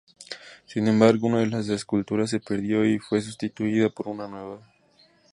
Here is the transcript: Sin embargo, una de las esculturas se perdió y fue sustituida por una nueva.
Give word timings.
Sin 0.65 0.87
embargo, 0.87 1.27
una 1.27 1.41
de 1.41 1.45
las 1.45 1.69
esculturas 1.69 2.31
se 2.31 2.39
perdió 2.39 2.83
y 2.83 2.97
fue 2.97 3.21
sustituida 3.21 3.87
por 3.89 4.07
una 4.07 4.27
nueva. 4.27 4.59